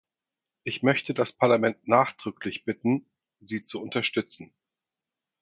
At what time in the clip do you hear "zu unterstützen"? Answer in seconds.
3.65-4.51